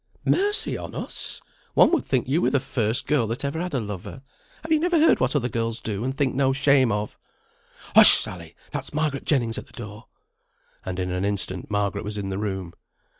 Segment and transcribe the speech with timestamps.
[0.25, 1.43] "Mercy on us!
[1.75, 4.23] one would think you were the first girl that ever had a lover;
[4.63, 7.19] have you never heard what other girls do and think no shame of?"
[7.93, 8.55] "Hush, Sally!
[8.71, 10.05] that's Margaret Jennings at the door."
[10.83, 12.73] And in an instant Margaret was in the room.